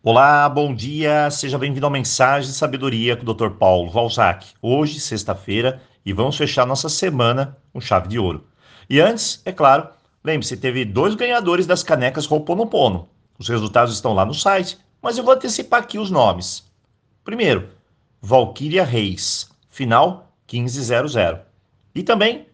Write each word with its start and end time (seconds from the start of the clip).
Olá, 0.00 0.48
bom 0.48 0.72
dia, 0.72 1.28
seja 1.28 1.58
bem-vindo 1.58 1.84
ao 1.84 1.90
Mensagem 1.90 2.48
de 2.48 2.56
Sabedoria 2.56 3.16
com 3.16 3.28
o 3.28 3.34
Dr. 3.34 3.50
Paulo 3.50 3.90
Valzac. 3.90 4.46
Hoje, 4.62 5.00
sexta-feira, 5.00 5.82
e 6.06 6.12
vamos 6.12 6.36
fechar 6.36 6.64
nossa 6.64 6.88
semana 6.88 7.58
com 7.72 7.80
chave 7.80 8.06
de 8.06 8.16
ouro. 8.16 8.46
E 8.88 9.00
antes, 9.00 9.42
é 9.44 9.50
claro, 9.50 9.88
lembre-se, 10.22 10.56
teve 10.56 10.84
dois 10.84 11.16
ganhadores 11.16 11.66
das 11.66 11.82
canecas 11.82 12.26
Roponopono. 12.26 13.08
Os 13.40 13.48
resultados 13.48 13.92
estão 13.92 14.14
lá 14.14 14.24
no 14.24 14.32
site, 14.32 14.78
mas 15.02 15.18
eu 15.18 15.24
vou 15.24 15.34
antecipar 15.34 15.80
aqui 15.80 15.98
os 15.98 16.12
nomes. 16.12 16.64
Primeiro, 17.24 17.68
Valquíria 18.22 18.84
Reis, 18.84 19.50
final 19.68 20.32
1500. 20.50 21.12
E 21.92 22.04
também, 22.04 22.46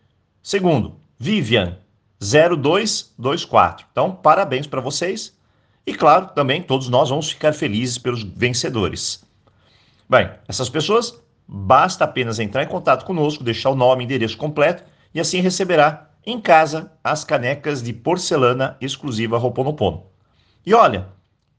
segundo, 0.42 0.96
Vivian 1.18 1.76
0224. 2.18 3.86
Então, 3.92 4.12
parabéns 4.12 4.66
para 4.66 4.80
vocês. 4.80 5.33
E 5.86 5.94
claro, 5.94 6.28
também 6.34 6.62
todos 6.62 6.88
nós 6.88 7.10
vamos 7.10 7.30
ficar 7.30 7.52
felizes 7.52 7.98
pelos 7.98 8.22
vencedores. 8.22 9.22
Bem, 10.08 10.30
essas 10.48 10.68
pessoas 10.68 11.18
basta 11.46 12.04
apenas 12.04 12.38
entrar 12.38 12.62
em 12.62 12.68
contato 12.68 13.04
conosco, 13.04 13.44
deixar 13.44 13.70
o 13.70 13.74
nome, 13.74 14.04
endereço 14.04 14.36
completo 14.36 14.84
e 15.14 15.20
assim 15.20 15.40
receberá 15.40 16.10
em 16.24 16.40
casa 16.40 16.90
as 17.02 17.22
canecas 17.22 17.82
de 17.82 17.92
porcelana 17.92 18.76
exclusiva 18.80 19.36
Roponopono. 19.36 20.04
E 20.64 20.72
olha, 20.72 21.08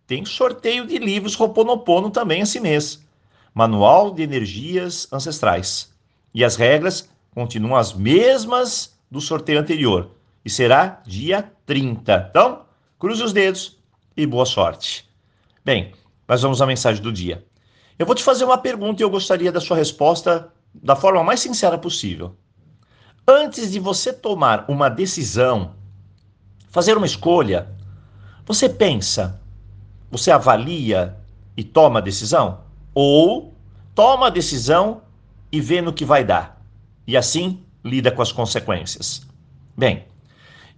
tem 0.07 0.25
sorteio 0.25 0.87
de 0.87 0.97
livros 0.97 1.35
Roponopono 1.35 2.09
também 2.09 2.41
esse 2.41 2.59
mês. 2.59 3.03
Manual 3.53 4.11
de 4.11 4.23
Energias 4.23 5.07
Ancestrais. 5.13 5.93
E 6.33 6.43
as 6.43 6.55
regras 6.55 7.09
continuam 7.33 7.75
as 7.75 7.93
mesmas 7.93 8.97
do 9.09 9.21
sorteio 9.21 9.59
anterior. 9.59 10.11
E 10.43 10.49
será 10.49 11.01
dia 11.05 11.49
30. 11.65 12.27
Então, 12.29 12.63
cruze 12.99 13.23
os 13.23 13.31
dedos 13.31 13.77
e 14.15 14.25
boa 14.25 14.45
sorte. 14.45 15.09
Bem, 15.63 15.93
mas 16.27 16.41
vamos 16.41 16.61
à 16.61 16.65
mensagem 16.65 17.01
do 17.01 17.11
dia. 17.11 17.45
Eu 17.97 18.05
vou 18.05 18.15
te 18.15 18.23
fazer 18.23 18.45
uma 18.45 18.57
pergunta 18.57 19.01
e 19.01 19.03
eu 19.03 19.09
gostaria 19.09 19.51
da 19.51 19.61
sua 19.61 19.77
resposta 19.77 20.51
da 20.73 20.95
forma 20.95 21.23
mais 21.23 21.39
sincera 21.39 21.77
possível. 21.77 22.35
Antes 23.27 23.71
de 23.71 23.79
você 23.79 24.13
tomar 24.13 24.65
uma 24.69 24.89
decisão, 24.89 25.75
fazer 26.69 26.95
uma 26.95 27.05
escolha, 27.05 27.69
você 28.45 28.69
pensa, 28.69 29.41
você 30.11 30.29
avalia 30.29 31.17
e 31.57 31.63
toma 31.63 31.99
a 31.99 32.01
decisão? 32.01 32.61
Ou 32.93 33.53
toma 33.93 34.27
a 34.27 34.29
decisão 34.29 35.01
e 35.51 35.59
vê 35.59 35.81
no 35.81 35.93
que 35.93 36.05
vai 36.05 36.23
dar? 36.23 36.61
E 37.07 37.17
assim 37.17 37.63
lida 37.83 38.11
com 38.11 38.21
as 38.21 38.31
consequências. 38.31 39.25
Bem, 39.77 40.05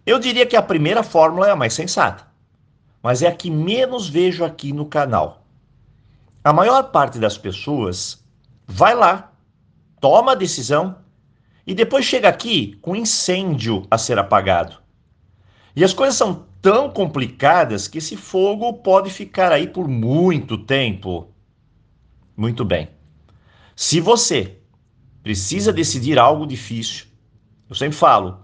eu 0.06 0.20
diria 0.20 0.46
que 0.46 0.56
a 0.56 0.62
primeira 0.62 1.04
fórmula 1.04 1.48
é 1.48 1.52
a 1.52 1.56
mais 1.56 1.74
sensata 1.74 2.27
mas 3.02 3.22
é 3.22 3.28
a 3.28 3.36
que 3.36 3.50
menos 3.50 4.10
vejo 4.10 4.44
aqui 4.44 4.74
no 4.74 4.86
canal. 4.86 5.46
A 6.44 6.54
maior 6.54 6.92
parte 6.92 7.20
das 7.20 7.38
pessoas 7.38 8.24
vai 8.66 8.96
lá, 8.96 9.32
toma 10.00 10.32
a 10.32 10.36
decisão 10.36 10.98
e 11.66 11.74
depois 11.74 12.06
chega 12.06 12.30
aqui 12.30 12.78
com 12.82 12.96
incêndio 12.96 13.86
a 13.90 13.98
ser 13.98 14.18
apagado. 14.18 14.78
E 15.76 15.84
as 15.84 15.94
coisas 15.94 16.16
são 16.16 16.46
tão 16.62 16.90
complicadas 16.90 17.88
que 17.88 18.00
esse 18.00 18.18
fogo 18.18 18.74
pode 18.74 19.10
ficar 19.10 19.52
aí 19.52 19.68
por 19.68 19.88
muito 19.88 20.58
tempo. 20.58 21.30
Muito 22.36 22.66
bem. 22.66 22.90
Se 23.76 24.00
você 24.00 24.58
precisa 25.22 25.72
decidir 25.72 26.18
algo 26.18 26.48
difícil, 26.48 27.06
eu 27.70 27.76
sempre 27.76 27.98
falo, 27.98 28.40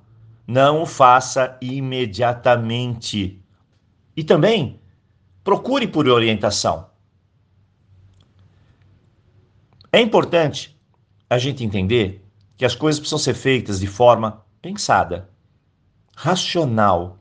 não 0.45 0.83
o 0.83 0.85
faça 0.85 1.57
imediatamente. 1.61 3.42
E 4.15 4.23
também 4.23 4.79
procure 5.43 5.87
por 5.87 6.07
orientação. 6.07 6.87
É 9.91 9.99
importante 9.99 10.75
a 11.29 11.37
gente 11.37 11.63
entender 11.63 12.23
que 12.57 12.65
as 12.65 12.75
coisas 12.75 12.99
precisam 12.99 13.19
ser 13.19 13.33
feitas 13.33 13.79
de 13.79 13.87
forma 13.87 14.43
pensada, 14.61 15.29
racional. 16.15 17.19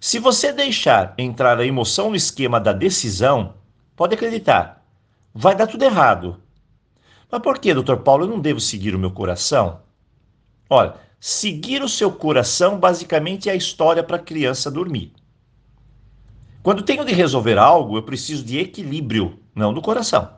Se 0.00 0.18
você 0.18 0.52
deixar 0.52 1.14
entrar 1.16 1.58
a 1.58 1.66
emoção 1.66 2.10
no 2.10 2.16
esquema 2.16 2.60
da 2.60 2.72
decisão, 2.72 3.54
pode 3.96 4.14
acreditar, 4.14 4.84
vai 5.32 5.54
dar 5.56 5.66
tudo 5.66 5.84
errado. 5.84 6.40
Mas 7.30 7.40
por 7.40 7.58
que, 7.58 7.72
doutor 7.72 7.98
Paulo, 7.98 8.24
eu 8.24 8.28
não 8.28 8.40
devo 8.40 8.60
seguir 8.60 8.94
o 8.94 8.98
meu 8.98 9.10
coração? 9.10 9.80
Olha, 10.68 10.94
seguir 11.18 11.82
o 11.82 11.88
seu 11.88 12.12
coração 12.12 12.78
basicamente 12.78 13.48
é 13.48 13.52
a 13.52 13.56
história 13.56 14.02
para 14.02 14.16
a 14.16 14.22
criança 14.22 14.70
dormir. 14.70 15.12
Quando 16.62 16.84
tenho 16.84 17.04
de 17.04 17.12
resolver 17.12 17.58
algo, 17.58 17.96
eu 17.96 18.04
preciso 18.04 18.44
de 18.44 18.58
equilíbrio, 18.58 19.40
não 19.52 19.74
do 19.74 19.82
coração. 19.82 20.36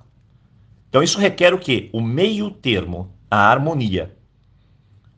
Então 0.88 1.02
isso 1.02 1.18
requer 1.18 1.52
o 1.52 1.58
quê? 1.58 1.90
O 1.92 2.00
meio 2.00 2.50
termo, 2.50 3.14
a 3.30 3.50
harmonia. 3.50 4.16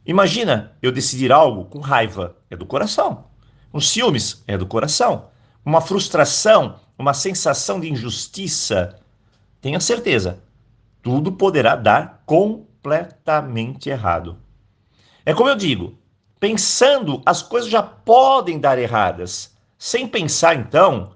Imagina 0.05 0.73
eu 0.83 0.91
decidir 0.91 1.31
algo 1.31 1.67
com 1.67 1.79
raiva, 1.79 2.37
é 2.51 2.57
do 2.57 2.67
coração. 2.67 3.27
Com 3.71 3.81
ciúmes, 3.81 4.43
é 4.49 4.59
do 4.59 4.67
coração. 4.67 5.29
Uma 5.65 5.81
frustração, 5.81 6.81
uma 6.99 7.15
sensação 7.15 7.79
de 7.79 7.89
injustiça, 7.89 8.99
tenha 9.61 9.79
certeza, 9.79 10.43
tudo 11.03 11.31
poderá 11.31 11.77
dar 11.77 12.23
completamente 12.27 13.89
errado. 13.89 14.39
É 15.25 15.33
como 15.33 15.49
eu 15.49 15.57
digo, 15.57 15.99
pensando, 16.41 17.23
as 17.25 17.43
coisas 17.43 17.71
já 17.71 17.83
podem 17.83 18.59
dar 18.59 18.77
erradas 18.77 19.56
sem 19.79 20.07
pensar, 20.07 20.57
então, 20.57 21.13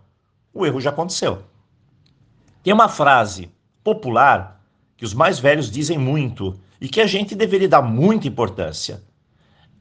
o 0.52 0.66
erro 0.66 0.80
já 0.80 0.90
aconteceu. 0.90 1.42
Tem 2.62 2.72
uma 2.72 2.88
frase 2.88 3.50
popular 3.82 4.62
que 4.96 5.04
os 5.04 5.14
mais 5.14 5.38
velhos 5.38 5.70
dizem 5.70 5.96
muito 5.96 6.60
e 6.80 6.88
que 6.88 7.00
a 7.00 7.06
gente 7.06 7.34
deveria 7.34 7.68
dar 7.68 7.82
muita 7.82 8.28
importância. 8.28 9.02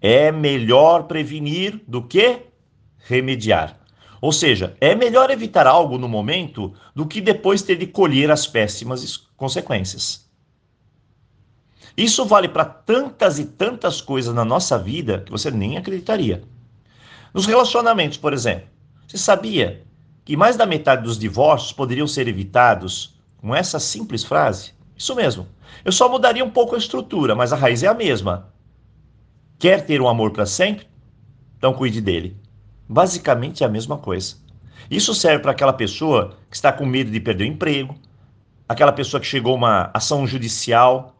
É 0.02 0.32
melhor 0.32 1.04
prevenir 1.04 1.82
do 1.88 2.02
que 2.02 2.44
remediar. 2.98 3.78
Ou 4.22 4.32
seja, 4.32 4.76
é 4.80 4.96
melhor 4.96 5.30
evitar 5.30 5.66
algo 5.68 5.98
no 5.98 6.08
momento 6.08 6.74
do 6.96 7.06
que 7.06 7.22
depois 7.22 7.62
ter 7.62 7.78
de 7.78 7.88
colher 7.88 8.32
as 8.32 8.48
péssimas 8.48 9.18
consequências. 9.36 10.30
Isso 11.96 12.26
vale 12.26 12.48
para 12.48 12.66
tantas 12.66 13.40
e 13.40 13.46
tantas 13.46 14.00
coisas 14.00 14.34
na 14.34 14.46
nossa 14.46 14.78
vida 14.78 15.20
que 15.20 15.32
você 15.32 15.52
nem 15.52 15.78
acreditaria. 15.78 16.44
Nos 17.34 17.46
relacionamentos, 17.46 18.18
por 18.18 18.34
exemplo, 18.34 18.68
você 19.08 19.18
sabia 19.18 19.84
que 20.26 20.36
mais 20.36 20.56
da 20.56 20.66
metade 20.66 21.04
dos 21.04 21.18
divórcios 21.18 21.72
poderiam 21.72 22.08
ser 22.08 22.28
evitados 22.28 23.16
com 23.38 23.56
essa 23.56 23.80
simples 23.80 24.24
frase? 24.24 24.74
Isso 24.98 25.16
mesmo. 25.16 25.48
Eu 25.86 25.92
só 25.92 26.10
mudaria 26.10 26.44
um 26.44 26.50
pouco 26.50 26.76
a 26.76 26.78
estrutura, 26.78 27.36
mas 27.36 27.54
a 27.54 27.56
raiz 27.56 27.84
é 27.84 27.88
a 27.88 27.94
mesma. 27.94 28.52
Quer 29.58 29.86
ter 29.86 30.02
um 30.02 30.08
amor 30.08 30.32
para 30.32 30.46
sempre? 30.46 30.88
Então 31.58 31.74
cuide 31.74 32.02
dele. 32.02 32.38
Basicamente 32.88 33.64
é 33.64 33.68
a 33.68 33.70
mesma 33.70 33.98
coisa. 33.98 34.38
Isso 34.90 35.14
serve 35.14 35.40
para 35.40 35.52
aquela 35.52 35.74
pessoa 35.74 36.38
que 36.50 36.56
está 36.56 36.72
com 36.72 36.86
medo 36.86 37.12
de 37.12 37.20
perder 37.20 37.44
o 37.44 37.48
emprego, 37.48 37.96
aquela 38.68 38.92
pessoa 38.92 39.20
que 39.20 39.28
chegou 39.28 39.56
uma 39.56 39.92
ação 39.94 40.26
judicial 40.26 41.16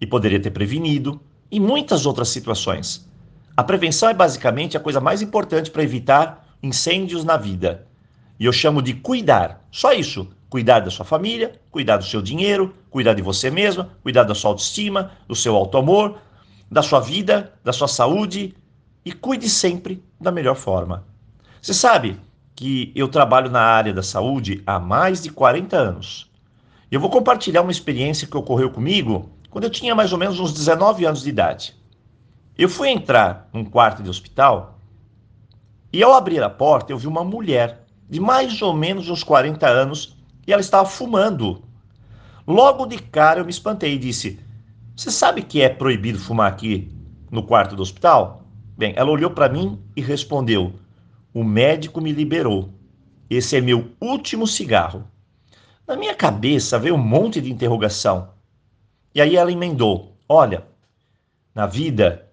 e 0.00 0.06
poderia 0.06 0.40
ter 0.40 0.50
prevenido, 0.50 1.20
e 1.50 1.58
muitas 1.58 2.06
outras 2.06 2.28
situações. 2.28 3.07
A 3.58 3.64
prevenção 3.64 4.08
é 4.08 4.14
basicamente 4.14 4.76
a 4.76 4.80
coisa 4.80 5.00
mais 5.00 5.20
importante 5.20 5.68
para 5.68 5.82
evitar 5.82 6.46
incêndios 6.62 7.24
na 7.24 7.36
vida. 7.36 7.88
E 8.38 8.44
eu 8.44 8.52
chamo 8.52 8.80
de 8.80 8.94
cuidar. 8.94 9.66
Só 9.72 9.92
isso. 9.92 10.28
Cuidar 10.48 10.78
da 10.78 10.92
sua 10.92 11.04
família, 11.04 11.60
cuidar 11.68 11.96
do 11.96 12.04
seu 12.04 12.22
dinheiro, 12.22 12.72
cuidar 12.88 13.14
de 13.14 13.20
você 13.20 13.50
mesma, 13.50 13.90
cuidar 14.00 14.22
da 14.22 14.32
sua 14.32 14.52
autoestima, 14.52 15.10
do 15.26 15.34
seu 15.34 15.56
auto-amor, 15.56 16.18
da 16.70 16.82
sua 16.82 17.00
vida, 17.00 17.52
da 17.64 17.72
sua 17.72 17.88
saúde 17.88 18.54
e 19.04 19.10
cuide 19.10 19.50
sempre 19.50 20.04
da 20.20 20.30
melhor 20.30 20.54
forma. 20.54 21.04
Você 21.60 21.74
sabe 21.74 22.16
que 22.54 22.92
eu 22.94 23.08
trabalho 23.08 23.50
na 23.50 23.62
área 23.62 23.92
da 23.92 24.04
saúde 24.04 24.62
há 24.68 24.78
mais 24.78 25.20
de 25.20 25.30
40 25.30 25.76
anos. 25.76 26.30
Eu 26.92 27.00
vou 27.00 27.10
compartilhar 27.10 27.62
uma 27.62 27.72
experiência 27.72 28.28
que 28.28 28.36
ocorreu 28.36 28.70
comigo 28.70 29.32
quando 29.50 29.64
eu 29.64 29.70
tinha 29.70 29.96
mais 29.96 30.12
ou 30.12 30.18
menos 30.18 30.38
uns 30.38 30.52
19 30.52 31.04
anos 31.04 31.24
de 31.24 31.28
idade. 31.28 31.77
Eu 32.58 32.68
fui 32.68 32.88
entrar 32.88 33.48
num 33.52 33.64
quarto 33.64 34.02
de 34.02 34.10
hospital 34.10 34.80
e 35.92 36.02
ao 36.02 36.12
abrir 36.12 36.42
a 36.42 36.50
porta 36.50 36.92
eu 36.92 36.98
vi 36.98 37.06
uma 37.06 37.22
mulher 37.22 37.86
de 38.10 38.18
mais 38.18 38.60
ou 38.60 38.74
menos 38.74 39.08
uns 39.08 39.22
40 39.22 39.64
anos 39.64 40.16
e 40.44 40.52
ela 40.52 40.60
estava 40.60 40.84
fumando. 40.84 41.62
Logo 42.44 42.84
de 42.84 42.98
cara 42.98 43.38
eu 43.38 43.44
me 43.44 43.50
espantei 43.52 43.94
e 43.94 43.98
disse: 43.98 44.40
Você 44.96 45.08
sabe 45.08 45.42
que 45.42 45.62
é 45.62 45.68
proibido 45.68 46.18
fumar 46.18 46.50
aqui 46.50 46.92
no 47.30 47.44
quarto 47.44 47.76
do 47.76 47.82
hospital? 47.82 48.42
Bem, 48.76 48.92
ela 48.96 49.12
olhou 49.12 49.30
para 49.30 49.48
mim 49.48 49.80
e 49.94 50.02
respondeu: 50.02 50.72
O 51.32 51.44
médico 51.44 52.00
me 52.00 52.10
liberou. 52.10 52.74
Esse 53.30 53.56
é 53.56 53.60
meu 53.60 53.92
último 54.00 54.48
cigarro. 54.48 55.06
Na 55.86 55.94
minha 55.94 56.14
cabeça 56.14 56.76
veio 56.76 56.96
um 56.96 56.98
monte 56.98 57.40
de 57.40 57.52
interrogação. 57.52 58.30
E 59.14 59.20
aí 59.20 59.36
ela 59.36 59.52
emendou: 59.52 60.16
Olha, 60.28 60.66
na 61.54 61.64
vida 61.64 62.27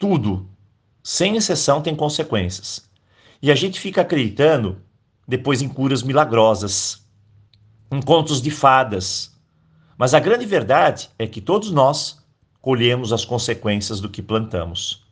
tudo, 0.00 0.48
sem 1.02 1.36
exceção, 1.36 1.82
tem 1.82 1.94
consequências. 1.94 2.90
E 3.42 3.52
a 3.52 3.54
gente 3.54 3.78
fica 3.78 4.00
acreditando 4.00 4.80
depois 5.28 5.60
em 5.60 5.68
curas 5.68 6.02
milagrosas. 6.02 7.06
em 7.92 8.00
contos 8.00 8.40
de 8.40 8.50
fadas. 8.50 9.36
Mas 9.98 10.14
a 10.14 10.20
grande 10.20 10.46
verdade 10.46 11.10
é 11.18 11.26
que 11.26 11.40
todos 11.40 11.70
nós 11.70 12.24
colhemos 12.62 13.12
as 13.12 13.24
consequências 13.24 14.00
do 14.00 14.08
que 14.08 14.22
plantamos. 14.22 15.04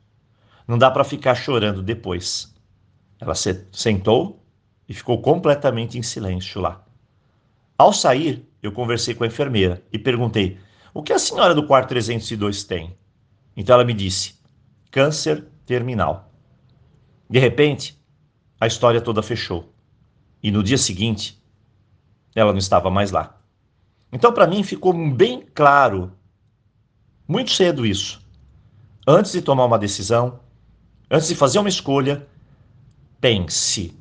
Não 0.67 0.79
dá 0.79 0.91
para 0.91 1.05
ficar 1.05 1.35
chorando 1.35 1.83
depois. 1.83 2.55
Ela 3.21 3.35
se 3.35 3.67
sentou 3.73 4.41
e 4.89 4.95
ficou 4.95 5.21
completamente 5.21 5.99
em 5.99 6.03
silêncio 6.03 6.61
lá. 6.61 6.85
Ao 7.77 7.93
sair, 7.93 8.49
eu 8.63 8.71
conversei 8.71 9.15
com 9.15 9.25
a 9.25 9.27
enfermeira 9.27 9.83
e 9.93 9.99
perguntei: 9.99 10.59
o 10.95 11.03
que 11.03 11.13
a 11.13 11.19
senhora 11.19 11.55
do 11.55 11.67
quarto 11.67 11.89
302 11.89 12.63
tem? 12.63 12.97
Então 13.57 13.75
ela 13.75 13.85
me 13.85 13.93
disse: 13.93 14.38
câncer 14.91 15.47
terminal. 15.67 16.31
De 17.29 17.39
repente, 17.39 17.99
a 18.61 18.67
história 18.67 19.01
toda 19.01 19.23
fechou. 19.23 19.73
E 20.43 20.51
no 20.51 20.63
dia 20.63 20.79
seguinte, 20.79 21.41
ela 22.35 22.53
não 22.53 22.59
estava 22.59 22.91
mais 22.91 23.11
lá. 23.11 23.39
Então, 24.13 24.33
para 24.33 24.47
mim, 24.47 24.63
ficou 24.63 24.93
bem 25.13 25.45
claro, 25.55 26.13
muito 27.27 27.51
cedo 27.51 27.85
isso. 27.85 28.21
Antes 29.07 29.33
de 29.33 29.43
tomar 29.43 29.67
uma 29.67 29.79
decisão, 29.79 30.41
antes 31.11 31.29
de 31.29 31.35
fazer 31.35 31.59
uma 31.59 31.69
escolha, 31.69 32.27
pense. 33.21 33.95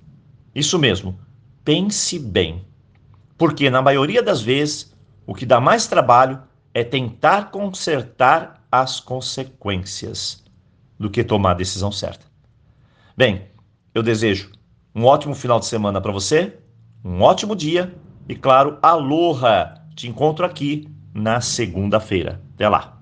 Isso 0.55 0.79
mesmo, 0.79 1.19
pense 1.63 2.17
bem. 2.17 2.65
Porque, 3.37 3.69
na 3.69 3.81
maioria 3.81 4.23
das 4.23 4.41
vezes, 4.41 4.95
o 5.25 5.35
que 5.35 5.45
dá 5.45 5.59
mais 5.59 5.87
trabalho 5.87 6.41
é 6.73 6.83
tentar 6.83 7.51
consertar 7.51 8.65
as 8.71 8.99
consequências 8.99 10.46
do 10.99 11.09
que 11.09 11.23
tomar 11.23 11.51
a 11.51 11.55
decisão 11.55 11.91
certa. 11.91 12.25
Bem, 13.15 13.47
eu 13.93 14.03
desejo 14.03 14.51
um 14.93 15.05
ótimo 15.05 15.35
final 15.35 15.59
de 15.59 15.65
semana 15.65 16.01
para 16.01 16.11
você, 16.11 16.57
um 17.03 17.21
ótimo 17.21 17.55
dia 17.55 17.95
e, 18.27 18.35
claro, 18.35 18.77
aloha! 18.81 19.75
Te 19.95 20.07
encontro 20.07 20.45
aqui 20.45 20.87
na 21.13 21.41
segunda-feira. 21.41 22.41
Até 22.53 22.69
lá! 22.69 22.96